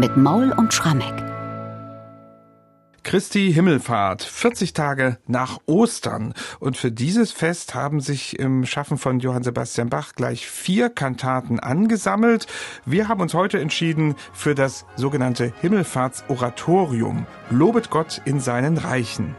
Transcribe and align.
mit 0.00 0.16
Maul 0.16 0.50
und 0.52 0.72
Schrammeck. 0.72 1.12
Christi 3.02 3.52
Himmelfahrt, 3.52 4.22
40 4.22 4.72
Tage 4.72 5.18
nach 5.26 5.58
Ostern. 5.66 6.32
Und 6.58 6.78
für 6.78 6.90
dieses 6.90 7.32
Fest 7.32 7.74
haben 7.74 8.00
sich 8.00 8.38
im 8.38 8.64
Schaffen 8.64 8.96
von 8.96 9.20
Johann 9.20 9.42
Sebastian 9.42 9.90
Bach 9.90 10.14
gleich 10.14 10.46
vier 10.46 10.88
Kantaten 10.88 11.60
angesammelt. 11.60 12.46
Wir 12.86 13.08
haben 13.08 13.20
uns 13.20 13.34
heute 13.34 13.60
entschieden 13.60 14.14
für 14.32 14.54
das 14.54 14.86
sogenannte 14.96 15.52
Himmelfahrtsoratorium. 15.60 17.26
Lobet 17.50 17.90
Gott 17.90 18.22
in 18.24 18.40
seinen 18.40 18.78
Reichen. 18.78 19.34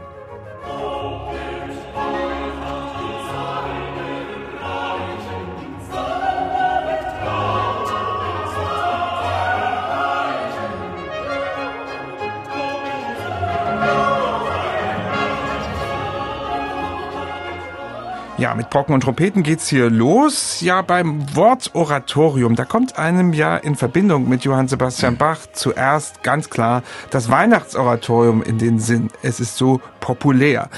Ja, 18.42 18.56
mit 18.56 18.72
Brocken 18.72 18.96
und 18.96 19.02
Trompeten 19.02 19.44
geht's 19.44 19.68
hier 19.68 19.92
los. 19.92 20.62
Ja, 20.62 20.82
beim 20.82 21.36
Wort 21.36 21.70
Oratorium, 21.76 22.56
da 22.56 22.66
kommt 22.66 22.98
einem 22.98 23.34
ja 23.34 23.56
in 23.56 23.76
Verbindung 23.76 24.28
mit 24.28 24.44
Johann 24.46 24.68
Sebastian 24.68 25.16
Bach 25.16 25.42
zuerst 25.54 26.24
ganz 26.24 26.50
klar 26.50 26.82
das 27.12 27.30
Weihnachtsoratorium 27.30 28.42
in 28.42 28.58
den 28.58 28.80
Sinn. 28.80 29.12
Es 29.22 29.40
ist 29.40 29.58
so 29.58 29.80
populär. 30.02 30.70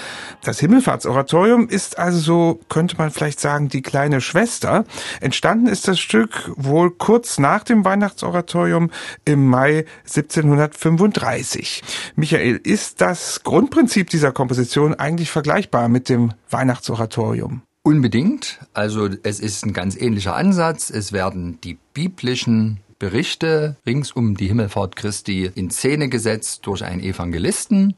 Das 0.44 0.60
Himmelfahrtsoratorium 0.60 1.68
ist 1.68 1.98
also 1.98 2.20
so, 2.20 2.60
könnte 2.70 2.98
man 2.98 3.10
vielleicht 3.10 3.40
sagen, 3.40 3.70
die 3.70 3.82
kleine 3.82 4.22
Schwester. 4.22 4.86
Entstanden 5.20 5.66
ist 5.66 5.88
das 5.88 6.00
Stück 6.00 6.52
wohl 6.56 6.92
kurz 6.92 7.40
nach 7.40 7.64
dem 7.64 7.84
Weihnachtsoratorium 7.84 8.92
im 9.26 9.48
Mai 9.48 9.86
1735. 10.04 11.82
Michael, 12.16 12.58
ist 12.64 13.02
das 13.02 13.42
Grundprinzip 13.44 14.12
dieser 14.12 14.32
Komposition 14.32 14.94
eigentlich 14.94 15.32
vergleichbar 15.32 15.90
mit 15.90 16.10
dem 16.10 16.34
Weihnachtsoratorium? 16.52 17.64
Unbedingt. 17.82 18.60
Also 18.74 19.10
es 19.24 19.40
ist 19.40 19.66
ein 19.66 19.74
ganz 19.74 20.00
ähnlicher 20.00 20.36
Ansatz. 20.36 20.90
Es 20.90 21.12
werden 21.12 21.60
die 21.64 21.78
biblischen 21.94 22.80
Berichte 22.98 23.76
rings 23.86 24.14
um 24.14 24.38
die 24.38 24.48
Himmelfahrt 24.48 24.96
Christi 24.96 25.52
in 25.54 25.70
Szene 25.70 26.08
gesetzt 26.08 26.66
durch 26.66 26.86
einen 26.86 27.02
Evangelisten. 27.02 27.96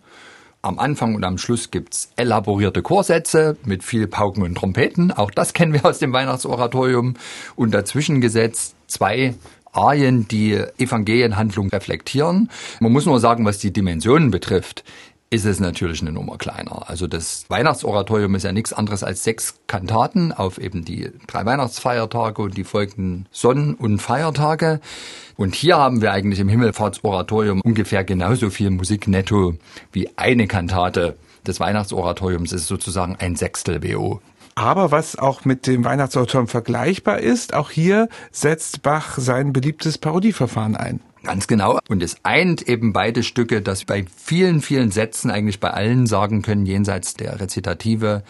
Am 0.65 0.79
Anfang 0.79 1.13
und 1.13 1.23
am 1.23 1.37
Schluss 1.37 1.69
gibt's 1.69 2.09
elaborierte 2.15 2.81
Chorsätze 2.81 3.55
mit 3.65 3.83
viel 3.83 4.07
Pauken 4.07 4.41
und 4.41 4.55
Trompeten. 4.55 5.11
Auch 5.11 5.29
das 5.29 5.53
kennen 5.53 5.73
wir 5.73 5.85
aus 5.85 5.99
dem 5.99 6.11
Weihnachtsoratorium. 6.11 7.13
Und 7.55 7.71
dazwischen 7.71 8.19
gesetzt 8.19 8.73
zwei 8.87 9.35
Arien, 9.71 10.27
die 10.27 10.53
Evangelienhandlung 10.79 11.69
reflektieren. 11.69 12.49
Man 12.79 12.91
muss 12.91 13.05
nur 13.05 13.19
sagen, 13.19 13.45
was 13.45 13.59
die 13.59 13.71
Dimensionen 13.71 14.31
betrifft 14.31 14.83
ist 15.35 15.45
es 15.45 15.59
natürlich 15.59 16.01
eine 16.01 16.11
Nummer 16.11 16.37
kleiner. 16.37 16.89
Also 16.89 17.07
das 17.07 17.45
Weihnachtsoratorium 17.49 18.35
ist 18.35 18.43
ja 18.43 18.51
nichts 18.51 18.73
anderes 18.73 19.03
als 19.03 19.23
sechs 19.23 19.55
Kantaten 19.67 20.31
auf 20.31 20.57
eben 20.57 20.85
die 20.85 21.11
drei 21.27 21.45
Weihnachtsfeiertage 21.45 22.41
und 22.41 22.55
die 22.55 22.63
folgenden 22.63 23.27
Sonnen- 23.31 23.75
und 23.75 23.99
Feiertage. 23.99 24.79
Und 25.35 25.53
hier 25.53 25.77
haben 25.77 26.01
wir 26.01 26.13
eigentlich 26.13 26.39
im 26.39 26.47
Himmelfahrtsoratorium 26.47 27.61
ungefähr 27.61 28.03
genauso 28.03 28.49
viel 28.49 28.69
Musik 28.69 29.07
netto 29.07 29.55
wie 29.91 30.09
eine 30.15 30.47
Kantate 30.47 31.17
des 31.45 31.59
Weihnachtsoratoriums. 31.59 32.51
Das 32.51 32.61
ist 32.61 32.67
sozusagen 32.67 33.17
ein 33.19 33.35
Sechstel 33.35 33.79
BO. 33.79 34.21
Aber 34.55 34.91
was 34.91 35.17
auch 35.17 35.43
mit 35.43 35.67
dem 35.67 35.83
Weihnachtsoratorium 35.83 36.47
vergleichbar 36.47 37.19
ist, 37.19 37.53
auch 37.53 37.71
hier 37.71 38.07
setzt 38.31 38.83
Bach 38.83 39.17
sein 39.17 39.51
beliebtes 39.51 39.97
Parodieverfahren 39.97 40.77
ein. 40.77 41.01
Ganz 41.25 41.47
genau. 41.47 41.79
Und 41.89 42.03
es 42.03 42.17
eint 42.23 42.61
eben 42.67 42.93
beide 42.93 43.23
Stücke, 43.23 43.61
dass 43.61 43.85
bei 43.85 44.05
vielen, 44.15 44.61
vielen 44.61 44.91
Sätzen 44.91 45.31
eigentlich 45.31 45.59
bei 45.59 45.71
allen 45.71 46.05
sagen 46.05 46.41
können, 46.41 46.65
jenseits 46.65 47.15
der 47.15 47.39
Rezitative, 47.39 48.23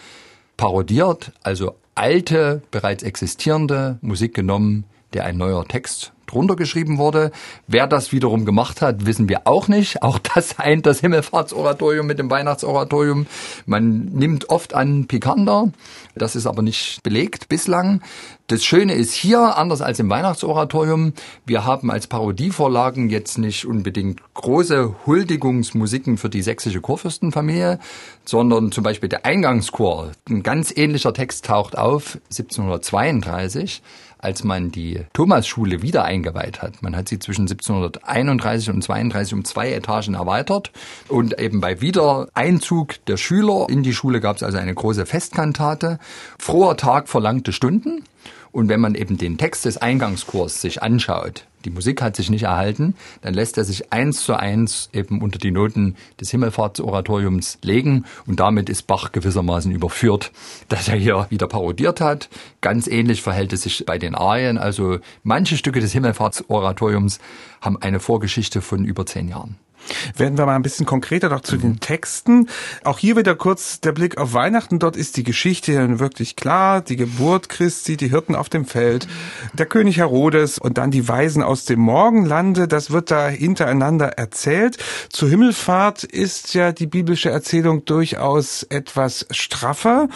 parodiert, 0.56 1.32
also 1.42 1.76
alte, 1.94 2.62
bereits 2.70 3.02
existierende 3.02 3.98
Musik 4.00 4.34
genommen, 4.34 4.84
der 5.12 5.24
ein 5.24 5.36
neuer 5.36 5.66
Text 5.66 6.12
drunter 6.26 6.56
geschrieben 6.56 6.98
wurde. 6.98 7.30
Wer 7.66 7.86
das 7.86 8.12
wiederum 8.12 8.44
gemacht 8.44 8.82
hat, 8.82 9.06
wissen 9.06 9.28
wir 9.28 9.46
auch 9.46 9.68
nicht. 9.68 10.02
Auch 10.06 10.18
das 10.18 10.58
eint 10.58 10.86
das 10.86 11.00
Himmelfahrtsoratorium 11.00 12.06
mit 12.06 12.18
dem 12.18 12.30
Weihnachtsoratorium. 12.30 13.26
Man 13.64 14.04
nimmt 14.12 14.50
oft 14.50 14.74
an 14.74 15.06
Pikander. 15.06 15.72
Das 16.14 16.36
ist 16.36 16.46
aber 16.46 16.62
nicht 16.62 17.02
belegt 17.02 17.48
bislang. 17.48 18.02
Das 18.48 18.64
Schöne 18.64 18.94
ist 18.94 19.12
hier, 19.12 19.58
anders 19.58 19.82
als 19.82 19.98
im 19.98 20.08
Weihnachtsoratorium, 20.08 21.14
wir 21.46 21.64
haben 21.64 21.90
als 21.90 22.06
Parodievorlagen 22.06 23.10
jetzt 23.10 23.38
nicht 23.38 23.66
unbedingt 23.66 24.20
große 24.34 24.94
Huldigungsmusiken 25.04 26.16
für 26.16 26.28
die 26.28 26.42
sächsische 26.42 26.80
Chorfürstenfamilie, 26.80 27.80
sondern 28.24 28.70
zum 28.70 28.84
Beispiel 28.84 29.08
der 29.08 29.26
Eingangschor. 29.26 30.12
Ein 30.28 30.44
ganz 30.44 30.72
ähnlicher 30.76 31.12
Text 31.12 31.46
taucht 31.46 31.76
auf 31.76 32.18
1732 32.30 33.82
als 34.18 34.44
man 34.44 34.72
die 34.72 35.02
Thomasschule 35.12 35.82
wieder 35.82 36.04
eingeweiht 36.16 36.62
hat. 36.62 36.82
Man 36.82 36.96
hat 36.96 37.08
sie 37.08 37.18
zwischen 37.18 37.42
1731 37.42 38.70
und 38.70 38.82
32 38.82 39.34
um 39.34 39.44
zwei 39.44 39.72
Etagen 39.72 40.14
erweitert 40.14 40.72
und 41.08 41.38
eben 41.38 41.60
bei 41.60 41.80
Wiedereinzug 41.80 43.04
der 43.06 43.16
Schüler 43.16 43.66
in 43.68 43.82
die 43.82 43.92
Schule 43.92 44.20
gab 44.20 44.36
es 44.36 44.42
also 44.42 44.58
eine 44.58 44.74
große 44.74 45.06
Festkantate. 45.06 45.98
Froher 46.38 46.76
Tag 46.76 47.08
verlangte 47.08 47.52
Stunden. 47.52 48.04
Und 48.52 48.70
wenn 48.70 48.80
man 48.80 48.94
eben 48.94 49.18
den 49.18 49.36
Text 49.36 49.66
des 49.66 49.76
Eingangskurs 49.76 50.62
sich 50.62 50.82
anschaut, 50.82 51.44
die 51.66 51.70
Musik 51.70 52.00
hat 52.00 52.16
sich 52.16 52.30
nicht 52.30 52.44
erhalten, 52.44 52.94
dann 53.22 53.34
lässt 53.34 53.58
er 53.58 53.64
sich 53.64 53.92
eins 53.92 54.24
zu 54.24 54.34
eins 54.34 54.88
eben 54.92 55.20
unter 55.20 55.38
die 55.38 55.50
Noten 55.50 55.96
des 56.20 56.30
Himmelfahrtsoratoriums 56.30 57.58
legen 57.62 58.04
und 58.26 58.40
damit 58.40 58.70
ist 58.70 58.86
Bach 58.86 59.12
gewissermaßen 59.12 59.72
überführt, 59.72 60.30
dass 60.68 60.88
er 60.88 60.96
hier 60.96 61.26
wieder 61.28 61.48
parodiert 61.48 62.00
hat. 62.00 62.28
Ganz 62.60 62.86
ähnlich 62.86 63.20
verhält 63.20 63.52
es 63.52 63.62
sich 63.62 63.84
bei 63.84 63.98
den 63.98 64.14
Arien. 64.14 64.58
Also 64.58 64.98
manche 65.24 65.56
Stücke 65.56 65.80
des 65.80 65.92
Himmelfahrtsoratoriums 65.92 67.18
haben 67.60 67.82
eine 67.82 68.00
Vorgeschichte 68.00 68.62
von 68.62 68.84
über 68.84 69.04
zehn 69.04 69.28
Jahren. 69.28 69.56
Werden 70.16 70.38
wir 70.38 70.46
mal 70.46 70.56
ein 70.56 70.62
bisschen 70.62 70.86
konkreter 70.86 71.28
noch 71.28 71.40
zu 71.40 71.56
mhm. 71.56 71.60
den 71.60 71.80
Texten. 71.80 72.48
Auch 72.84 72.98
hier 72.98 73.16
wieder 73.16 73.34
kurz 73.34 73.80
der 73.80 73.92
Blick 73.92 74.18
auf 74.18 74.32
Weihnachten. 74.32 74.78
Dort 74.78 74.96
ist 74.96 75.16
die 75.16 75.24
Geschichte 75.24 75.98
wirklich 75.98 76.36
klar. 76.36 76.80
Die 76.80 76.96
Geburt 76.96 77.48
Christi, 77.48 77.96
die 77.96 78.08
Hirten 78.08 78.34
auf 78.34 78.48
dem 78.48 78.64
Feld, 78.64 79.06
der 79.52 79.66
König 79.66 79.98
Herodes 79.98 80.58
und 80.58 80.78
dann 80.78 80.90
die 80.90 81.08
Weisen 81.08 81.42
aus 81.42 81.64
dem 81.64 81.80
Morgenlande. 81.80 82.68
Das 82.68 82.90
wird 82.90 83.10
da 83.10 83.28
hintereinander 83.28 84.08
erzählt. 84.18 84.78
Zur 85.10 85.28
Himmelfahrt 85.28 86.04
ist 86.04 86.54
ja 86.54 86.72
die 86.72 86.86
biblische 86.86 87.30
Erzählung 87.30 87.84
durchaus 87.84 88.62
etwas 88.64 89.26
straffer. 89.30 90.08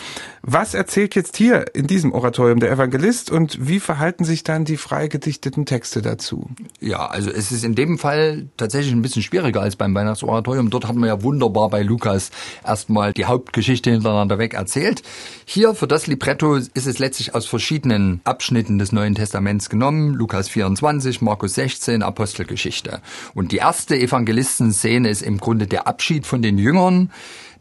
Was 0.42 0.72
erzählt 0.72 1.14
jetzt 1.14 1.36
hier 1.36 1.66
in 1.74 1.86
diesem 1.86 2.12
Oratorium 2.12 2.60
der 2.60 2.70
Evangelist 2.70 3.30
und 3.30 3.68
wie 3.68 3.78
verhalten 3.78 4.24
sich 4.24 4.42
dann 4.42 4.64
die 4.64 4.78
freigedichteten 4.78 5.66
Texte 5.66 6.00
dazu? 6.00 6.48
Ja, 6.80 7.06
also 7.06 7.30
es 7.30 7.52
ist 7.52 7.62
in 7.62 7.74
dem 7.74 7.98
Fall 7.98 8.48
tatsächlich 8.56 8.94
ein 8.94 9.02
bisschen 9.02 9.22
schwieriger 9.22 9.60
als 9.60 9.76
beim 9.76 9.94
Weihnachtsoratorium. 9.94 10.70
Dort 10.70 10.88
hat 10.88 10.96
man 10.96 11.08
ja 11.08 11.22
wunderbar 11.22 11.68
bei 11.68 11.82
Lukas 11.82 12.30
erstmal 12.64 13.12
die 13.12 13.26
Hauptgeschichte 13.26 13.90
hintereinander 13.90 14.38
weg 14.38 14.54
erzählt. 14.54 15.02
Hier 15.44 15.74
für 15.74 15.86
das 15.86 16.06
Libretto 16.06 16.54
ist 16.56 16.86
es 16.86 16.98
letztlich 16.98 17.34
aus 17.34 17.44
verschiedenen 17.44 18.22
Abschnitten 18.24 18.78
des 18.78 18.92
Neuen 18.92 19.14
Testaments 19.14 19.68
genommen. 19.68 20.14
Lukas 20.14 20.48
24, 20.48 21.20
Markus 21.20 21.54
16, 21.54 22.02
Apostelgeschichte. 22.02 23.02
Und 23.34 23.52
die 23.52 23.58
erste 23.58 23.98
Evangelistenszene 23.98 25.10
ist 25.10 25.20
im 25.20 25.36
Grunde 25.36 25.66
der 25.66 25.86
Abschied 25.86 26.26
von 26.26 26.40
den 26.40 26.56
Jüngern. 26.56 27.10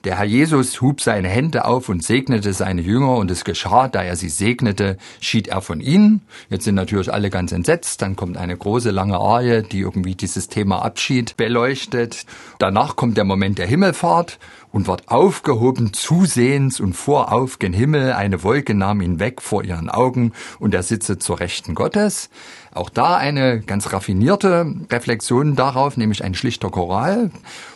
Der 0.05 0.17
Herr 0.17 0.25
Jesus 0.25 0.79
hub 0.79 1.01
seine 1.01 1.27
Hände 1.27 1.65
auf 1.65 1.89
und 1.89 2.01
segnete 2.01 2.53
seine 2.53 2.81
Jünger 2.81 3.17
und 3.17 3.29
es 3.29 3.43
geschah, 3.43 3.89
da 3.89 4.01
er 4.01 4.15
sie 4.15 4.29
segnete, 4.29 4.95
schied 5.19 5.49
er 5.49 5.61
von 5.61 5.81
ihnen. 5.81 6.21
Jetzt 6.49 6.63
sind 6.63 6.75
natürlich 6.75 7.11
alle 7.11 7.29
ganz 7.29 7.51
entsetzt. 7.51 8.01
Dann 8.01 8.15
kommt 8.15 8.37
eine 8.37 8.55
große 8.55 8.91
lange 8.91 9.17
Arie, 9.17 9.61
die 9.61 9.81
irgendwie 9.81 10.15
dieses 10.15 10.47
Thema 10.47 10.85
Abschied 10.85 11.35
beleuchtet. 11.35 12.25
Danach 12.59 12.95
kommt 12.95 13.17
der 13.17 13.25
Moment 13.25 13.57
der 13.57 13.67
Himmelfahrt 13.67 14.39
und 14.71 14.87
wird 14.87 15.09
aufgehoben 15.09 15.91
zusehends 15.91 16.79
und 16.79 16.93
vorauf 16.93 17.59
gen 17.59 17.73
Himmel. 17.73 18.13
Eine 18.13 18.41
Wolke 18.43 18.75
nahm 18.75 19.01
ihn 19.01 19.19
weg 19.19 19.41
vor 19.41 19.65
ihren 19.65 19.89
Augen 19.89 20.31
und 20.59 20.73
er 20.73 20.83
sitze 20.83 21.17
zur 21.17 21.41
Rechten 21.41 21.75
Gottes. 21.75 22.29
Auch 22.73 22.89
da 22.89 23.17
eine 23.17 23.61
ganz 23.61 23.91
raffinierte 23.93 24.73
Reflexion 24.91 25.55
darauf, 25.55 25.97
nämlich 25.97 26.23
ein 26.23 26.35
schlichter 26.35 26.69
Choral. 26.69 27.31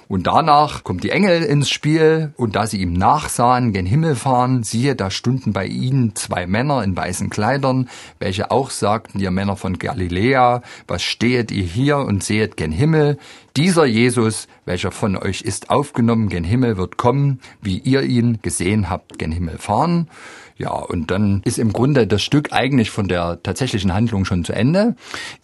Und 0.07 0.28
danach 0.28 0.84
kommt 0.84 1.04
die 1.04 1.10
Engel 1.10 1.42
ins 1.42 1.69
Spiel 1.69 2.34
und 2.38 2.56
da 2.56 2.68
sie 2.68 2.81
ihm 2.81 2.94
nachsahen, 2.94 3.74
gen 3.74 3.86
Himmel 3.86 4.16
fahren, 4.16 4.62
siehe, 4.62 4.95
da 4.95 5.10
stunden 5.10 5.54
bei 5.54 5.66
ihnen 5.66 6.16
zwei 6.16 6.45
Männer 6.45 6.84
in 6.84 6.95
weißen 6.95 7.30
Kleidern, 7.31 7.90
welche 8.19 8.51
auch 8.51 8.69
sagten, 8.69 9.19
ihr 9.19 9.31
Männer 9.31 9.56
von 9.56 9.80
Galiläa, 9.80 10.62
was 10.88 11.01
stehet 11.01 11.51
ihr 11.51 11.63
hier 11.63 11.98
und 11.98 12.24
sehet 12.24 12.57
gen 12.57 12.72
Himmel? 12.72 13.18
Dieser 13.56 13.86
Jesus, 13.86 14.48
welcher 14.66 14.92
von 14.92 15.16
euch 15.18 15.42
ist 15.42 15.69
aufgenommen 15.69 16.30
gen 16.30 16.44
Himmel, 16.44 16.78
wird 16.78 16.98
kommen, 16.98 17.40
wie 17.62 17.80
ihr 17.80 18.04
ihn 18.04 18.40
gesehen 18.42 18.90
habt 18.90 19.18
gen 19.18 19.31
Himmel 19.31 19.57
fahren. 19.57 20.10
Ja, 20.57 20.71
und 20.71 21.09
dann 21.11 21.41
ist 21.45 21.57
im 21.57 21.73
Grunde 21.73 22.07
das 22.07 22.21
Stück 22.21 22.53
eigentlich 22.53 22.91
von 22.91 23.07
der 23.07 23.41
tatsächlichen 23.41 23.94
Handlung 23.94 24.25
schon 24.25 24.45
zu 24.45 24.53
Ende. 24.53 24.95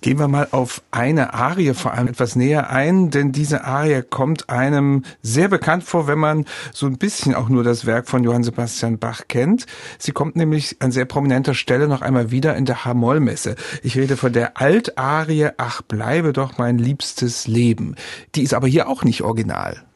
Gehen 0.01 0.19
wir 0.19 0.27
mal 0.27 0.47
auf 0.51 0.81
eine 0.91 1.33
Arie 1.33 1.73
vor 1.73 1.94
allem 1.94 2.07
etwas 2.07 2.35
näher 2.35 2.69
ein, 2.69 3.09
denn 3.09 3.31
diese 3.31 3.63
Arie 3.63 4.03
kommt 4.07 4.50
einem 4.50 5.03
sehr 5.21 5.47
bekannt 5.47 5.83
vor, 5.83 6.07
wenn 6.07 6.19
man 6.19 6.45
so 6.73 6.85
ein 6.85 6.97
bisschen 6.97 7.33
auch 7.33 7.50
nur 7.50 7.63
das 7.63 7.85
Werk 7.85 8.07
von 8.07 8.23
Johann 8.23 8.44
Sebastian 8.44 9.00
Bach 9.00 9.23
kennt. 9.27 9.65
Sie 9.97 10.11
kommt 10.11 10.35
nämlich 10.35 10.77
an 10.79 10.91
sehr 10.91 11.06
prominenter 11.06 11.53
Stelle 11.53 11.88
noch 11.88 12.01
einmal 12.01 12.31
wieder 12.31 12.55
in 12.55 12.65
der 12.65 12.85
H-Moll-Messe. 12.85 13.55
Ich 13.83 13.97
rede 13.97 14.17
von 14.17 14.33
der 14.33 14.59
Altarie 14.59 15.50
Ach 15.57 15.81
bleibe 15.81 16.33
doch 16.33 16.57
mein 16.57 16.77
liebstes 16.77 17.47
Leben. 17.47 17.95
Die 18.35 18.44
ist 18.44 18.53
aber 18.53 18.67
hier 18.67 18.88
auch 18.88 19.03
nicht 19.03 19.23
original. 19.23 19.88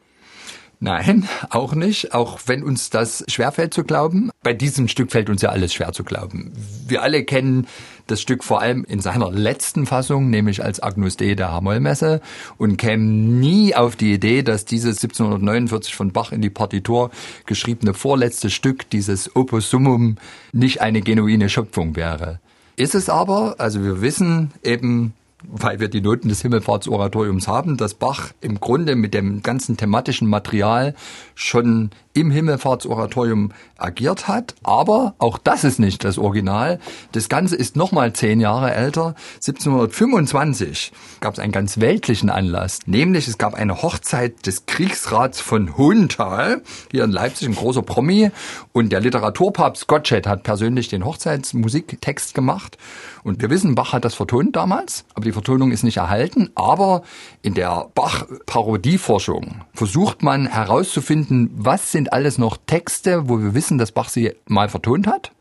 Nein, 0.84 1.26
auch 1.48 1.74
nicht, 1.74 2.12
auch 2.12 2.40
wenn 2.44 2.62
uns 2.62 2.90
das 2.90 3.24
schwerfällt 3.28 3.72
zu 3.72 3.84
glauben. 3.84 4.30
Bei 4.42 4.52
diesem 4.52 4.86
Stück 4.86 5.12
fällt 5.12 5.30
uns 5.30 5.40
ja 5.40 5.48
alles 5.48 5.72
schwer 5.72 5.94
zu 5.94 6.04
glauben. 6.04 6.52
Wir 6.86 7.00
alle 7.00 7.24
kennen 7.24 7.66
das 8.06 8.20
Stück 8.20 8.44
vor 8.44 8.60
allem 8.60 8.84
in 8.84 9.00
seiner 9.00 9.30
letzten 9.30 9.86
Fassung, 9.86 10.28
nämlich 10.28 10.62
als 10.62 10.82
Agnus 10.82 11.16
Dei 11.16 11.36
der 11.36 11.52
Hamollmesse 11.52 12.20
und 12.58 12.76
kämen 12.76 13.40
nie 13.40 13.74
auf 13.74 13.96
die 13.96 14.12
Idee, 14.12 14.42
dass 14.42 14.66
dieses 14.66 15.02
1749 15.02 15.94
von 15.94 16.12
Bach 16.12 16.32
in 16.32 16.42
die 16.42 16.50
Partitur 16.50 17.10
geschriebene 17.46 17.94
vorletzte 17.94 18.50
Stück, 18.50 18.90
dieses 18.90 19.34
Opus 19.34 19.70
Summum, 19.70 20.16
nicht 20.52 20.82
eine 20.82 21.00
genuine 21.00 21.48
Schöpfung 21.48 21.96
wäre. 21.96 22.40
Ist 22.76 22.94
es 22.94 23.08
aber, 23.08 23.54
also 23.56 23.82
wir 23.82 24.02
wissen 24.02 24.50
eben, 24.62 25.14
weil 25.48 25.80
wir 25.80 25.88
die 25.88 26.00
Noten 26.00 26.28
des 26.28 26.42
Himmelfahrtsoratoriums 26.42 27.48
haben, 27.48 27.76
dass 27.76 27.94
Bach 27.94 28.32
im 28.40 28.60
Grunde 28.60 28.96
mit 28.96 29.14
dem 29.14 29.42
ganzen 29.42 29.76
thematischen 29.76 30.28
Material 30.28 30.94
schon 31.34 31.90
im 32.14 32.30
Himmelfahrtsoratorium 32.30 33.52
agiert 33.76 34.28
hat. 34.28 34.54
Aber 34.62 35.14
auch 35.18 35.36
das 35.36 35.64
ist 35.64 35.78
nicht 35.78 36.04
das 36.04 36.16
Original. 36.16 36.78
Das 37.12 37.28
Ganze 37.28 37.56
ist 37.56 37.76
nochmal 37.76 38.12
zehn 38.12 38.40
Jahre 38.40 38.72
älter. 38.72 39.14
1725 39.36 40.92
gab 41.20 41.34
es 41.34 41.40
einen 41.40 41.52
ganz 41.52 41.80
weltlichen 41.80 42.30
Anlass. 42.30 42.80
Nämlich 42.86 43.28
es 43.28 43.36
gab 43.36 43.54
eine 43.54 43.82
Hochzeit 43.82 44.46
des 44.46 44.66
Kriegsrats 44.66 45.40
von 45.40 45.76
Hohenthal, 45.76 46.62
hier 46.90 47.04
in 47.04 47.10
Leipzig, 47.10 47.48
ein 47.48 47.54
großer 47.54 47.82
Promi. 47.82 48.30
Und 48.72 48.92
der 48.92 49.00
Literaturpapst 49.00 49.88
Gottsched 49.88 50.26
hat 50.26 50.44
persönlich 50.44 50.88
den 50.88 51.04
Hochzeitsmusiktext 51.04 52.34
gemacht. 52.34 52.78
Und 53.24 53.42
wir 53.42 53.50
wissen, 53.50 53.74
Bach 53.74 53.92
hat 53.92 54.04
das 54.04 54.14
vertont 54.14 54.54
damals, 54.54 55.04
aber 55.14 55.24
die 55.24 55.32
Vertonung 55.34 55.70
ist 55.70 55.82
nicht 55.82 55.98
erhalten. 55.98 56.50
Aber 56.54 57.02
in 57.42 57.54
der 57.54 57.90
Bach-Parodieforschung 57.94 59.62
versucht 59.74 60.22
man 60.22 60.46
herauszufinden, 60.46 61.50
was 61.54 61.92
sind 61.92 62.12
alles 62.12 62.38
noch 62.38 62.56
Texte, 62.66 63.28
wo 63.28 63.38
wir 63.38 63.54
wissen, 63.54 63.76
dass 63.76 63.92
Bach 63.92 64.08
sie 64.08 64.32
mal 64.46 64.68
vertont 64.68 65.06
hat. 65.06 65.32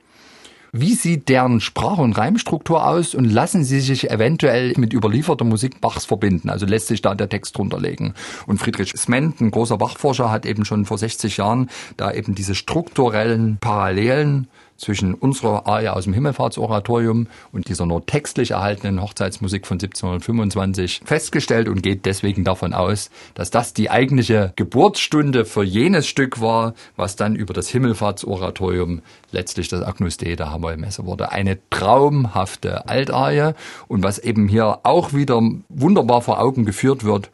Wie 0.76 0.96
sieht 0.96 1.30
deren 1.30 1.62
Sprach- 1.62 2.00
und 2.00 2.18
Reimstruktur 2.18 2.88
aus 2.88 3.14
und 3.14 3.26
lassen 3.26 3.64
sie 3.64 3.80
sich 3.80 4.10
eventuell 4.10 4.74
mit 4.76 4.92
überlieferter 4.92 5.46
Musik 5.46 5.80
Bachs 5.82 6.06
verbinden? 6.06 6.50
Also 6.50 6.66
lässt 6.66 6.88
sich 6.88 7.00
da 7.00 7.14
der 7.14 7.30
Text 7.30 7.56
drunter 7.56 7.80
legen. 7.80 8.16
Und 8.48 8.58
Friedrich 8.58 8.92
Sment, 8.98 9.40
ein 9.40 9.52
großer 9.52 9.78
Bachforscher, 9.78 10.32
hat 10.32 10.48
eben 10.48 10.66
schon 10.66 10.86
vor 10.86 10.98
60 10.98 11.38
Jahren 11.38 11.70
da 11.96 12.12
eben 12.12 12.34
diese 12.34 12.56
strukturellen 12.56 13.58
Parallelen 13.62 14.48
zwischen 14.84 15.14
unserer 15.14 15.66
Arie 15.66 15.90
aus 15.90 16.04
dem 16.04 16.14
Himmelfahrtsoratorium 16.14 17.28
und 17.52 17.68
dieser 17.68 17.86
nur 17.86 18.06
textlich 18.06 18.52
erhaltenen 18.52 19.02
Hochzeitsmusik 19.02 19.66
von 19.66 19.76
1725 19.76 21.02
festgestellt 21.06 21.68
und 21.68 21.82
geht 21.82 22.06
deswegen 22.06 22.44
davon 22.44 22.74
aus, 22.74 23.10
dass 23.34 23.50
das 23.50 23.74
die 23.74 23.90
eigentliche 23.90 24.54
Geburtsstunde 24.56 25.46
für 25.46 25.64
jenes 25.64 26.08
Stück 26.08 26.42
war, 26.42 26.74
was 26.96 27.16
dann 27.16 27.36
über 27.36 27.54
das 27.54 27.70
Himmelfahrtsoratorium 27.70 29.02
letztlich 29.32 29.70
das 29.70 29.82
Agnus 29.82 30.18
Dei 30.18 30.36
der 30.36 30.52
Hamollmesse 30.52 31.06
wurde. 31.06 31.32
Eine 31.32 31.58
traumhafte 31.70 32.88
Altarie 32.88 33.54
und 33.88 34.04
was 34.04 34.20
eben 34.20 34.48
hier 34.48 34.80
auch 34.84 35.14
wieder 35.14 35.42
wunderbar 35.70 36.22
vor 36.22 36.40
Augen 36.40 36.66
geführt 36.66 37.04
wird, 37.04 37.30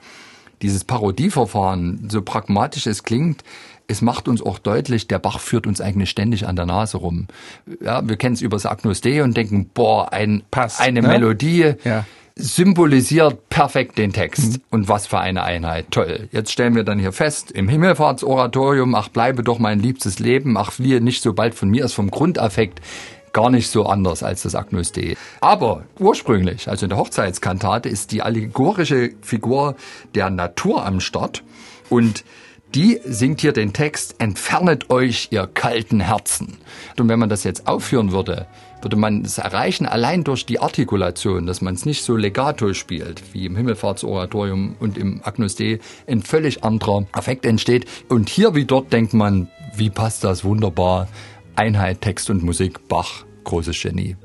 dieses 0.61 0.83
Parodieverfahren, 0.83 2.09
so 2.09 2.21
pragmatisch 2.21 2.87
es 2.87 3.03
klingt, 3.03 3.43
es 3.87 4.01
macht 4.01 4.27
uns 4.27 4.41
auch 4.41 4.59
deutlich, 4.59 5.07
der 5.07 5.17
Bach 5.17 5.39
führt 5.39 5.65
uns 5.65 5.81
eigentlich 5.81 6.11
ständig 6.11 6.47
an 6.47 6.55
der 6.55 6.67
Nase 6.67 6.97
rum. 6.97 7.27
Ja, 7.81 8.07
wir 8.07 8.17
kennen 8.17 8.35
es 8.35 8.41
über 8.41 8.55
das 8.55 8.67
Agnus 8.67 9.01
Dei 9.01 9.23
und 9.23 9.35
denken, 9.35 9.69
boah, 9.73 10.13
ein, 10.13 10.43
Pass, 10.51 10.79
eine 10.79 11.01
ne? 11.01 11.07
Melodie. 11.07 11.73
Ja 11.83 12.05
symbolisiert 12.39 13.49
perfekt 13.49 13.97
den 13.97 14.13
Text. 14.13 14.53
Mhm. 14.53 14.61
Und 14.69 14.87
was 14.87 15.07
für 15.07 15.19
eine 15.19 15.43
Einheit. 15.43 15.87
Toll. 15.91 16.29
Jetzt 16.31 16.51
stellen 16.51 16.73
wir 16.73 16.83
dann 16.83 16.97
hier 16.97 17.11
fest, 17.11 17.51
im 17.51 17.67
Himmelfahrtsoratorium, 17.67 18.95
ach 18.95 19.09
bleibe 19.09 19.43
doch 19.43 19.59
mein 19.59 19.79
liebstes 19.79 20.19
Leben, 20.19 20.57
ach 20.57 20.71
fliehe 20.71 21.01
nicht 21.01 21.21
so 21.21 21.33
bald 21.33 21.53
von 21.53 21.69
mir, 21.69 21.83
ist 21.83 21.93
vom 21.93 22.09
Grundaffekt 22.09 22.79
gar 23.33 23.49
nicht 23.49 23.69
so 23.69 23.85
anders 23.85 24.23
als 24.23 24.43
das 24.43 24.55
Agnus 24.55 24.91
Dei. 24.91 25.15
Aber 25.41 25.83
ursprünglich, 25.99 26.69
also 26.69 26.85
in 26.85 26.89
der 26.89 26.97
Hochzeitskantate, 26.97 27.89
ist 27.89 28.11
die 28.11 28.21
allegorische 28.21 29.11
Figur 29.21 29.75
der 30.15 30.29
Natur 30.29 30.85
am 30.85 30.99
Start 30.99 31.43
und 31.89 32.23
die 32.75 32.99
singt 33.03 33.41
hier 33.41 33.51
den 33.51 33.73
Text, 33.73 34.15
entfernet 34.19 34.91
euch, 34.91 35.29
ihr 35.31 35.47
kalten 35.47 36.01
Herzen. 36.01 36.59
Und 36.99 37.09
wenn 37.09 37.17
man 37.17 37.29
das 37.29 37.43
jetzt 37.43 37.67
aufführen 37.67 38.11
würde, 38.11 38.45
würde 38.81 38.95
man 38.95 39.25
es 39.25 39.39
erreichen, 39.39 39.87
allein 39.87 40.23
durch 40.23 40.45
die 40.45 40.59
Artikulation, 40.59 41.47
dass 41.47 41.61
man 41.61 41.73
es 41.73 41.85
nicht 41.85 42.03
so 42.03 42.15
legato 42.15 42.73
spielt, 42.73 43.33
wie 43.33 43.47
im 43.47 43.55
Himmelfahrtsoratorium 43.55 44.75
und 44.79 44.99
im 44.99 45.21
Agnus 45.23 45.55
Dei, 45.55 45.79
ein 46.05 46.21
völlig 46.21 46.63
anderer 46.63 47.07
Effekt 47.17 47.43
entsteht. 47.45 47.87
Und 48.07 48.29
hier 48.29 48.53
wie 48.53 48.65
dort 48.65 48.93
denkt 48.93 49.13
man, 49.15 49.49
wie 49.75 49.89
passt 49.89 50.23
das 50.23 50.43
wunderbar? 50.43 51.07
Einheit, 51.59 51.99
Text 51.99 52.29
und 52.29 52.41
Musik, 52.41 52.87
Bach, 52.87 53.25
großes 53.43 53.81
Genie. 53.81 54.15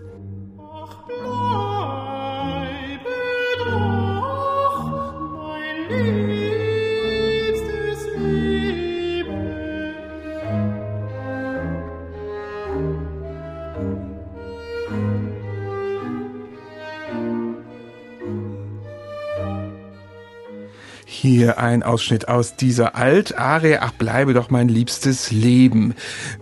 Hier 21.25 21.57
ein 21.57 21.83
Ausschnitt 21.83 22.29
aus 22.29 22.55
dieser 22.55 22.97
Altarie, 22.97 23.79
ach 23.81 23.93
bleibe 23.93 24.35
doch 24.35 24.51
mein 24.51 24.69
liebstes 24.69 25.31
Leben. 25.31 25.95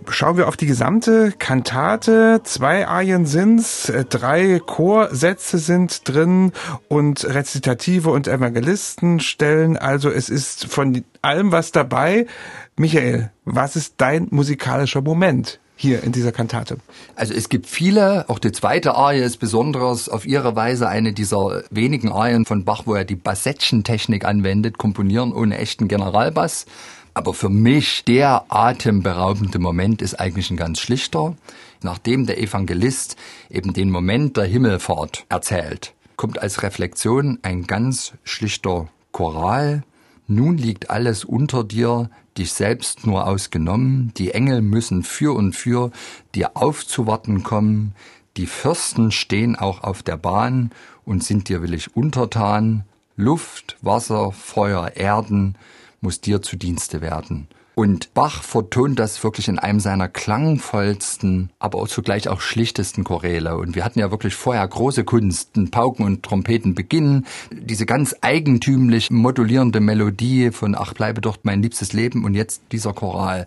Schauen 0.08 0.36
wir 0.36 0.48
auf 0.48 0.56
die 0.56 0.66
gesamte 0.66 1.30
Kantate. 1.30 2.40
Zwei 2.42 2.88
Arien 2.88 3.24
sind's, 3.24 3.92
drei 4.08 4.58
Chorsätze 4.58 5.58
sind 5.58 6.08
drin 6.08 6.50
und 6.88 7.24
Rezitative 7.24 8.10
und 8.10 8.26
Evangelistenstellen. 8.26 9.76
Also 9.76 10.10
es 10.10 10.28
ist 10.28 10.66
von 10.66 11.04
allem 11.22 11.52
was 11.52 11.70
dabei. 11.70 12.26
Michael, 12.74 13.30
was 13.44 13.76
ist 13.76 13.94
dein 13.98 14.26
musikalischer 14.32 15.00
Moment? 15.00 15.60
Hier 15.82 16.02
in 16.02 16.12
dieser 16.12 16.32
Kantate? 16.32 16.78
Also 17.16 17.34
es 17.34 17.48
gibt 17.48 17.66
viele, 17.66 18.28
auch 18.30 18.38
die 18.38 18.52
zweite 18.52 18.94
Arie 18.94 19.20
ist 19.20 19.38
besonders 19.38 20.08
auf 20.08 20.24
ihre 20.24 20.56
Weise 20.56 20.88
eine 20.88 21.12
dieser 21.12 21.64
wenigen 21.70 22.10
Arien 22.10 22.46
von 22.46 22.64
Bach, 22.64 22.82
wo 22.86 22.94
er 22.94 23.04
die 23.04 23.16
Bassettchen-Technik 23.16 24.24
anwendet, 24.24 24.78
komponieren 24.78 25.32
ohne 25.32 25.58
echten 25.58 25.88
Generalbass. 25.88 26.66
Aber 27.14 27.34
für 27.34 27.50
mich 27.50 28.04
der 28.04 28.44
atemberaubende 28.48 29.58
Moment 29.58 30.00
ist 30.00 30.18
eigentlich 30.18 30.50
ein 30.50 30.56
ganz 30.56 30.78
schlichter. 30.80 31.34
Nachdem 31.82 32.26
der 32.26 32.40
Evangelist 32.40 33.16
eben 33.50 33.72
den 33.72 33.90
Moment 33.90 34.36
der 34.36 34.44
Himmelfahrt 34.44 35.26
erzählt, 35.28 35.92
kommt 36.16 36.40
als 36.40 36.62
Reflexion 36.62 37.40
ein 37.42 37.66
ganz 37.66 38.12
schlichter 38.22 38.88
Choral. 39.10 39.82
Nun 40.26 40.56
liegt 40.56 40.90
alles 40.90 41.24
unter 41.24 41.64
dir, 41.64 42.10
dich 42.38 42.52
selbst 42.52 43.06
nur 43.06 43.26
ausgenommen, 43.26 44.12
die 44.16 44.32
Engel 44.32 44.62
müssen 44.62 45.02
für 45.02 45.34
und 45.34 45.54
für 45.54 45.90
dir 46.34 46.56
aufzuwarten 46.56 47.42
kommen, 47.42 47.94
die 48.36 48.46
Fürsten 48.46 49.10
stehen 49.10 49.56
auch 49.56 49.82
auf 49.82 50.02
der 50.02 50.16
Bahn 50.16 50.70
und 51.04 51.22
sind 51.22 51.48
dir 51.48 51.60
willig 51.60 51.96
untertan, 51.96 52.84
Luft, 53.16 53.76
Wasser, 53.82 54.32
Feuer, 54.32 54.92
Erden 54.96 55.56
muss 56.00 56.20
dir 56.20 56.40
zu 56.40 56.56
Dienste 56.56 57.02
werden. 57.02 57.46
Und 57.74 58.12
Bach 58.12 58.42
vertont 58.42 58.98
das 58.98 59.24
wirklich 59.24 59.48
in 59.48 59.58
einem 59.58 59.80
seiner 59.80 60.06
klangvollsten, 60.06 61.50
aber 61.58 61.78
auch 61.78 61.88
zugleich 61.88 62.28
auch 62.28 62.42
schlichtesten 62.42 63.02
Choräle. 63.02 63.56
Und 63.56 63.74
wir 63.74 63.84
hatten 63.84 63.98
ja 63.98 64.10
wirklich 64.10 64.34
vorher 64.34 64.68
große 64.68 65.04
Kunsten, 65.04 65.70
Pauken 65.70 66.04
und 66.04 66.22
Trompeten 66.22 66.74
beginnen, 66.74 67.26
diese 67.50 67.86
ganz 67.86 68.14
eigentümlich 68.20 69.10
modulierende 69.10 69.80
Melodie 69.80 70.50
von 70.50 70.74
Ach 70.74 70.92
bleibe 70.92 71.22
doch 71.22 71.38
mein 71.44 71.62
liebstes 71.62 71.94
Leben 71.94 72.24
und 72.24 72.34
jetzt 72.34 72.60
dieser 72.72 72.92
Choral. 72.92 73.46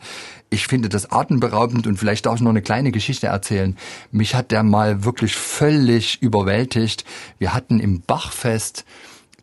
Ich 0.49 0.65
finde 0.65 0.89
das 0.89 1.11
atemberaubend 1.11 1.85
und 1.85 1.97
vielleicht 1.97 2.25
darf 2.25 2.35
ich 2.35 2.41
noch 2.41 2.49
eine 2.49 2.63
kleine 2.63 2.91
Geschichte 2.91 3.27
erzählen. 3.27 3.77
Mich 4.11 4.33
hat 4.33 4.49
der 4.49 4.63
mal 4.63 5.03
wirklich 5.03 5.35
völlig 5.35 6.19
überwältigt. 6.23 7.05
Wir 7.37 7.53
hatten 7.53 7.79
im 7.79 8.01
Bachfest 8.01 8.85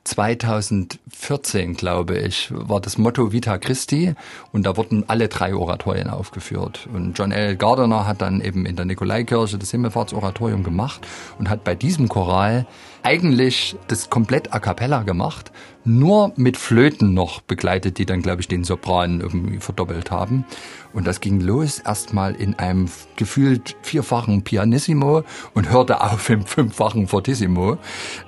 2014, 0.04 1.74
glaube 1.74 2.18
ich, 2.18 2.48
war 2.50 2.80
das 2.80 2.98
Motto 2.98 3.32
Vita 3.32 3.58
Christi 3.58 4.14
und 4.50 4.64
da 4.64 4.76
wurden 4.76 5.04
alle 5.08 5.28
drei 5.28 5.54
Oratorien 5.54 6.10
aufgeführt. 6.10 6.88
Und 6.92 7.16
John 7.16 7.30
L. 7.30 7.56
Gardiner 7.56 8.06
hat 8.06 8.20
dann 8.20 8.40
eben 8.40 8.66
in 8.66 8.74
der 8.74 8.84
Nikolaikirche 8.84 9.58
das 9.58 9.70
Himmelfahrtsoratorium 9.70 10.64
gemacht 10.64 11.06
und 11.38 11.48
hat 11.48 11.62
bei 11.62 11.76
diesem 11.76 12.08
Choral 12.08 12.66
eigentlich 13.04 13.76
das 13.88 14.10
komplett 14.10 14.52
a 14.52 14.58
cappella 14.58 15.02
gemacht, 15.02 15.52
nur 15.84 16.32
mit 16.36 16.56
Flöten 16.56 17.14
noch 17.14 17.40
begleitet, 17.40 17.98
die 17.98 18.06
dann, 18.06 18.22
glaube 18.22 18.40
ich, 18.40 18.48
den 18.48 18.64
Sopran 18.64 19.20
irgendwie 19.20 19.58
verdoppelt 19.58 20.10
haben. 20.10 20.44
Und 20.92 21.06
das 21.06 21.20
ging 21.20 21.40
los 21.40 21.78
erstmal 21.78 22.34
in 22.34 22.54
einem 22.58 22.88
gefühlt 23.16 23.76
vierfachen 23.82 24.42
Pianissimo 24.42 25.24
und 25.54 25.70
hörte 25.70 26.02
auf 26.02 26.28
im 26.28 26.44
fünffachen 26.44 27.08
Fortissimo. 27.08 27.78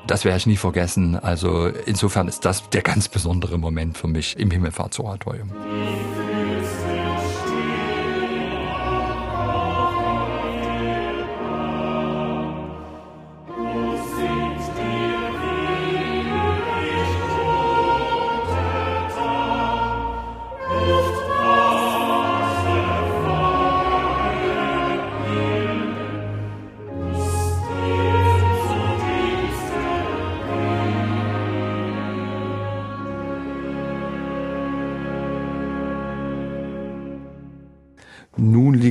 Das 0.06 0.24
werde 0.24 0.38
ich 0.38 0.46
nie 0.46 0.56
vergessen. 0.56 1.16
Also 1.16 1.66
insofern 1.66 2.28
ist 2.28 2.44
das 2.44 2.68
der 2.70 2.82
ganz 2.82 3.08
besondere 3.08 3.58
Moment 3.58 3.98
für 3.98 4.08
mich 4.08 4.38
im 4.38 4.50
Himmelfahrtsoratorium. 4.50 5.50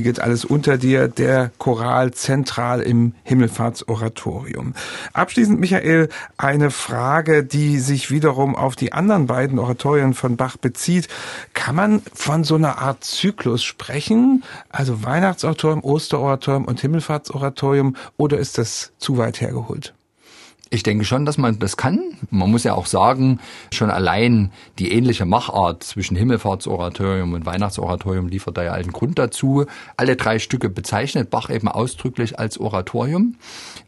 Liegt 0.04 0.20
alles 0.20 0.44
unter 0.44 0.76
dir, 0.76 1.08
der 1.08 1.50
Choral 1.56 2.12
zentral 2.12 2.82
im 2.82 3.14
Himmelfahrtsoratorium. 3.22 4.74
Abschließend, 5.14 5.58
Michael, 5.58 6.10
eine 6.36 6.70
Frage, 6.70 7.42
die 7.42 7.78
sich 7.78 8.10
wiederum 8.10 8.54
auf 8.54 8.76
die 8.76 8.92
anderen 8.92 9.26
beiden 9.26 9.58
Oratorien 9.58 10.12
von 10.12 10.36
Bach 10.36 10.58
bezieht. 10.58 11.08
Kann 11.54 11.74
man 11.74 12.02
von 12.12 12.44
so 12.44 12.56
einer 12.56 12.82
Art 12.82 13.02
Zyklus 13.02 13.64
sprechen? 13.64 14.44
Also 14.68 15.02
Weihnachtsoratorium, 15.02 15.82
Osteroratorium 15.82 16.66
und 16.66 16.80
Himmelfahrtsoratorium, 16.82 17.96
oder 18.18 18.36
ist 18.36 18.58
das 18.58 18.92
zu 18.98 19.16
weit 19.16 19.40
hergeholt? 19.40 19.94
Ich 20.70 20.82
denke 20.82 21.04
schon, 21.04 21.26
dass 21.26 21.36
man 21.36 21.58
das 21.58 21.76
kann. 21.76 22.00
Man 22.30 22.50
muss 22.50 22.64
ja 22.64 22.74
auch 22.74 22.86
sagen, 22.86 23.38
schon 23.72 23.90
allein 23.90 24.50
die 24.78 24.92
ähnliche 24.92 25.26
Machart 25.26 25.84
zwischen 25.84 26.16
Himmelfahrtsoratorium 26.16 27.34
und 27.34 27.44
Weihnachtsoratorium 27.44 28.28
liefert 28.28 28.56
da 28.56 28.64
ja 28.64 28.72
einen 28.72 28.92
Grund 28.92 29.18
dazu. 29.18 29.66
Alle 29.96 30.16
drei 30.16 30.38
Stücke 30.38 30.70
bezeichnet 30.70 31.30
Bach 31.30 31.50
eben 31.50 31.68
ausdrücklich 31.68 32.38
als 32.38 32.58
Oratorium. 32.58 33.36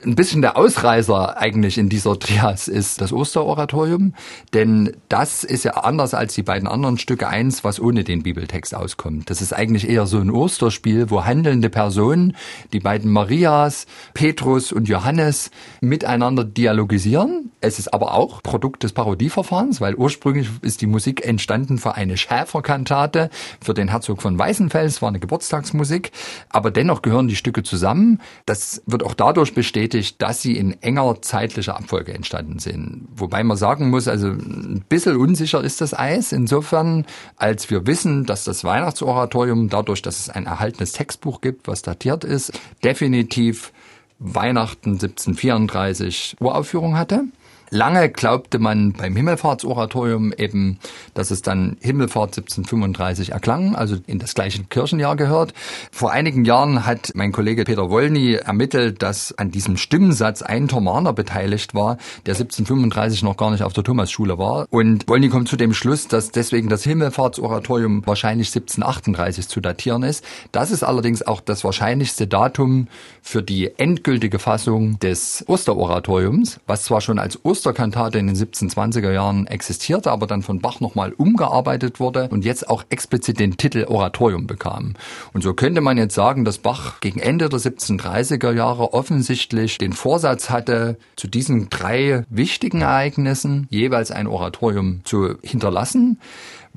Ein 0.05 0.15
bisschen 0.15 0.43
der 0.43 0.57
Ausreißer 0.59 1.39
eigentlich 1.39 1.79
in 1.79 1.89
dieser 1.89 2.19
Trias 2.19 2.69
ist 2.69 3.01
das 3.01 3.13
Osteroratorium, 3.13 4.15
denn 4.53 4.95
das 5.09 5.45
ist 5.45 5.65
ja 5.65 5.73
anders 5.73 6.13
als 6.13 6.35
die 6.35 6.43
beiden 6.43 6.69
anderen 6.69 6.99
Stücke 6.99 7.27
eins, 7.27 7.65
was 7.65 7.81
ohne 7.81 8.05
den 8.05 8.23
Bibeltext 8.23 8.75
auskommt. 8.75 9.31
Das 9.31 9.41
ist 9.41 9.55
eigentlich 9.55 9.89
eher 9.89 10.07
so 10.07 10.19
ein 10.19 10.31
Osterspiel, 10.31 11.11
wo 11.11 11.25
handelnde 11.25 11.71
Personen, 11.71 12.37
die 12.75 12.81
beiden 12.81 13.11
Marias, 13.11 13.87
Petrus 14.13 14.73
und 14.73 14.89
Johannes 14.89 15.51
miteinander 15.81 16.45
dialogieren 16.45 16.66
dialogisieren. 16.67 17.53
Es 17.61 17.79
ist 17.79 17.95
aber 17.95 18.15
auch 18.15 18.43
Produkt 18.43 18.83
des 18.83 18.93
Parodieverfahrens, 18.93 19.81
weil 19.81 19.95
ursprünglich 19.95 20.49
ist 20.63 20.81
die 20.81 20.89
Musik 20.89 21.25
entstanden 21.25 21.79
für 21.79 21.95
eine 21.95 22.17
Schäferkantate 22.17 23.31
für 23.61 23.73
den 23.73 23.87
Herzog 23.89 24.21
von 24.21 24.37
Weißenfels, 24.37 25.01
war 25.01 25.11
eine 25.11 25.21
Geburtstagsmusik, 25.21 26.11
aber 26.49 26.73
dennoch 26.73 27.03
gehören 27.03 27.29
die 27.29 27.37
Stücke 27.37 27.63
zusammen. 27.63 28.21
Das 28.47 28.83
wird 28.87 29.05
auch 29.05 29.15
dadurch 29.15 29.55
bestätigt, 29.55 30.21
dass 30.21 30.43
sie 30.43 30.57
in 30.57 30.83
enger 30.83 31.23
zeitlicher 31.23 31.77
Abfolge 31.77 32.13
entstanden 32.13 32.59
sind. 32.59 33.07
Wobei 33.15 33.45
man 33.45 33.57
sagen 33.57 33.89
muss, 33.91 34.09
also 34.09 34.27
ein 34.27 34.85
bisschen 34.89 35.17
unsicher 35.17 35.63
ist 35.63 35.81
das 35.81 35.97
Eis 35.97 36.33
insofern, 36.33 37.07
als 37.37 37.71
wir 37.71 37.87
wissen, 37.87 38.27
dass 38.27 38.43
das 38.43 38.65
Weihnachtsoratorium 38.65 39.69
dadurch, 39.69 40.03
dass 40.03 40.19
es 40.19 40.31
ein 40.31 40.47
erhaltenes 40.47 40.91
Textbuch 40.91 41.41
gibt, 41.41 41.69
was 41.69 41.83
datiert 41.83 42.25
ist, 42.25 42.59
definitiv 42.83 43.73
Weihnachten 44.19 44.93
1734 44.93 46.37
Uraufführung 46.41 46.97
hatte. 46.97 47.25
Lange 47.71 48.09
glaubte 48.09 48.59
man 48.59 48.93
beim 48.93 49.17
Himmelfahrtsoratorium 49.17 50.33
eben, 50.33 50.79
dass 51.15 51.31
es 51.31 51.43
dann 51.43 51.77
Himmelfahrt 51.81 52.37
1735 52.39 53.33
erklang, 53.33 53.75
also 53.75 53.97
in 54.07 54.19
das 54.19 54.35
gleiche 54.35 54.65
Kirchenjahr 54.65 55.17
gehört. 55.17 55.53
Vor 55.91 56.13
einigen 56.13 56.45
Jahren 56.45 56.87
hat 56.87 57.13
mein 57.15 57.33
Kollege 57.33 57.65
Peter 57.65 57.91
Wollny 57.91 58.35
ermittelt, 58.35 59.03
dass 59.03 59.37
an 59.37 59.51
diesem 59.51 59.77
Stimmensatz 59.77 60.43
ein 60.43 60.69
Thomaner 60.69 61.13
beteiligt 61.13 61.75
war, 61.75 61.97
der 62.27 62.35
1735 62.35 63.23
noch 63.23 63.37
gar 63.37 63.51
nicht 63.51 63.63
auf 63.63 63.73
der 63.73 63.85
Thomasschule 63.85 64.39
war. 64.39 64.67
Und 64.71 65.09
Wollny 65.09 65.29
kommt 65.29 65.49
zu 65.49 65.57
dem 65.57 65.75
Schluss, 65.75 66.09
dass 66.09 66.31
deswegen 66.31 66.69
das 66.69 66.85
Himmelfahrtsoratorium 66.85 68.07
wahrscheinlich 68.07 68.49
1738 68.49 69.49
zu 69.49 69.61
datieren 69.61 70.03
ist. 70.03 70.25
Das 70.53 70.71
ist 70.71 70.83
allerdings 70.83 71.27
auch 71.27 71.41
das 71.41 71.65
wahrscheinlichste 71.65 72.27
Datum 72.27 72.89
für 73.23 73.43
die 73.43 73.77
endgültige 73.79 74.39
Fassung 74.39 74.99
des 75.01 75.45
Osteroratoriums, 75.49 76.61
was 76.67 76.85
zwar 76.85 77.01
schon 77.01 77.19
als 77.19 77.45
Oster 77.45 77.56
Osterkantate 77.57 78.19
in 78.19 78.27
den 78.27 78.37
1720er 78.37 79.13
Jahren 79.13 79.47
existierte, 79.47 80.11
aber 80.11 80.27
dann 80.27 80.43
von 80.43 80.61
Bach 80.61 80.81
nochmal 80.81 81.15
umgearbeitet 81.15 82.01
wurde 82.01 82.29
und 82.29 82.45
jetzt 82.45 82.69
auch 82.69 82.85
explizit 82.91 83.41
den 83.41 83.57
Titel 83.57 83.87
Oratorium 83.89 84.47
bekam. 84.47 84.93
Und 85.33 85.41
so 85.41 85.55
könnte 85.55 85.81
man 85.81 85.97
jetzt 85.97 86.15
sagen, 86.15 86.45
dass 86.45 86.59
Bach 86.59 87.01
gegen 87.01 87.19
Ende 87.19 87.49
der 87.49 87.59
1730er 87.59 88.53
Jahre 88.53 88.93
offensichtlich 88.93 89.79
den 89.79 89.95
Vorsatz 89.95 90.51
hatte, 90.51 90.99
zu 91.17 91.29
diesen 91.29 91.71
drei 91.71 92.25
wichtigen 92.29 92.83
Ereignissen 92.83 93.67
jeweils 93.71 94.11
ein 94.11 94.27
Oratorium 94.27 95.01
zu 95.05 95.37
hinterlassen. 95.43 96.21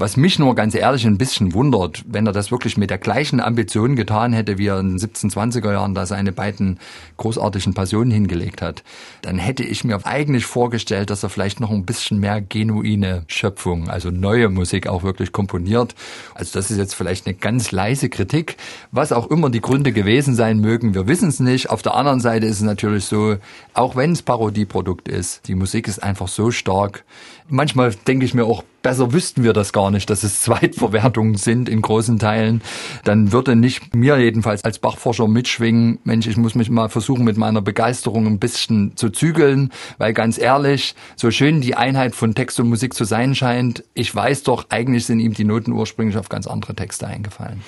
Was 0.02 0.16
mich 0.16 0.40
nur 0.40 0.56
ganz 0.56 0.76
ehrlich 0.76 1.06
ein 1.06 1.18
bisschen 1.18 1.54
wundert, 1.54 2.06
wenn 2.08 2.26
er 2.26 2.32
das 2.32 2.52
wirklich 2.52 2.78
mit 2.78 2.90
der 2.90 3.00
gleichen 3.00 3.42
Ambition 3.42 3.98
getan 3.98 4.32
hätte, 4.32 4.58
wie 4.58 4.68
er 4.68 4.80
in 4.80 4.98
den 4.98 4.98
1720er 4.98 5.74
Jahren 5.74 5.94
da 5.94 6.06
seine 6.06 6.32
beiden 6.32 6.80
großartigen 7.18 7.74
Passionen 7.74 8.10
hingelegt 8.10 8.62
hat, 8.62 8.86
dann 9.24 9.38
hätte 9.38 9.64
ich 9.64 9.84
mir 9.84 10.06
eigentlich 10.06 10.46
vorgestellt, 10.46 11.10
dass 11.10 11.24
er 11.24 11.30
vielleicht 11.30 11.60
noch 11.60 11.70
ein 11.70 11.84
bisschen 11.84 12.18
mehr 12.22 12.40
genuine 12.40 13.24
Schöpfung, 13.28 13.90
also 13.90 14.10
neue 14.10 14.48
Musik 14.48 14.88
auch 14.88 15.04
wirklich 15.04 15.34
komponiert. 15.34 15.96
Also 16.34 16.58
das 16.58 16.72
ist 16.72 16.78
jetzt 16.78 16.96
vielleicht 16.96 17.28
eine 17.28 17.36
ganz 17.36 17.74
leise 17.74 18.08
Kritik, 18.08 18.56
was 18.94 19.12
auch 19.12 19.30
immer 19.30 19.50
die 19.50 19.60
Gründe 19.60 19.92
gewesen 19.92 20.34
sein 20.34 20.62
mögen. 20.62 20.94
Wir 20.94 21.10
wissen 21.10 21.28
es 21.28 21.42
nicht. 21.42 21.72
Auf 21.72 21.82
der 21.82 21.96
anderen 21.96 22.22
Seite 22.22 22.46
ist 22.46 22.56
es 22.56 22.62
natürlich 22.62 23.04
so, 23.04 23.36
auch 23.74 23.98
wenn 23.98 24.14
es 24.14 24.22
Parodieprodukt 24.22 25.10
ist, 25.10 25.50
die 25.50 25.56
Musik 25.56 25.90
ist 25.90 26.02
einfach 26.02 26.30
so 26.30 26.52
stark. 26.52 27.04
Manchmal 27.50 27.94
denke 28.08 28.24
ich 28.26 28.34
mir 28.34 28.46
auch, 28.46 28.64
besser 28.82 29.14
wüssten 29.14 29.44
wir 29.44 29.54
das 29.54 29.74
gar 29.74 29.92
nicht, 29.92 30.10
dass 30.10 30.24
es 30.24 30.42
Zweitverwertungen 30.44 31.36
sind 31.36 31.70
in 31.70 31.82
großen 31.82 32.20
Teilen, 32.20 32.62
dann 33.04 33.32
würde 33.32 33.56
nicht 33.56 33.96
mir 33.96 34.18
jedenfalls 34.18 34.64
als 34.64 34.80
Bachforscher 34.80 35.28
mitschwingen, 35.28 36.00
Mensch, 36.04 36.28
ich 36.28 36.38
muss 36.38 36.56
mich 36.56 36.70
mal 36.70 36.90
versuchen, 36.90 37.24
mit 37.24 37.38
meiner 37.38 37.62
Begeisterung 37.62 38.28
ein 38.28 38.40
bisschen 38.40 38.96
zu 38.96 39.10
zügeln, 39.10 39.72
weil 39.98 40.14
ganz 40.14 40.38
ehrlich, 40.38 40.96
so 41.16 41.32
schön 41.32 41.62
die 41.62 41.76
Einheit 41.76 42.16
von 42.16 42.36
Text 42.36 42.60
und 42.60 42.70
Musik 42.70 42.94
zu 42.94 43.04
sein 43.04 43.36
scheint, 43.36 43.84
ich 43.94 44.14
weiß 44.14 44.44
doch, 44.44 44.66
eigentlich 44.70 45.06
sind 45.06 45.20
ihm 45.20 45.34
die 45.34 45.44
Noten 45.44 45.72
ursprünglich 45.72 46.18
auf 46.18 46.30
ganz 46.30 46.48
andere 46.48 46.76
Texte 46.76 47.08
eingefallen. 47.08 47.62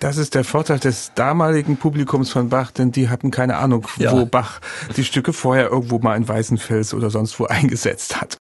Das 0.00 0.16
ist 0.16 0.34
der 0.34 0.44
Vorteil 0.44 0.78
des 0.78 1.12
damaligen 1.14 1.76
Publikums 1.76 2.30
von 2.30 2.48
Bach, 2.48 2.70
denn 2.70 2.90
die 2.90 3.08
hatten 3.08 3.30
keine 3.30 3.56
Ahnung, 3.56 3.86
ja. 3.98 4.12
wo 4.12 4.24
Bach 4.24 4.60
die 4.96 5.04
Stücke 5.04 5.32
vorher 5.32 5.68
irgendwo 5.70 5.98
mal 5.98 6.16
in 6.16 6.26
Weißenfels 6.26 6.94
oder 6.94 7.10
sonst 7.10 7.38
wo 7.38 7.44
eingesetzt 7.46 8.20
hat. 8.20 8.39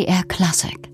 MDR 0.00 0.26
Classic 0.28 0.89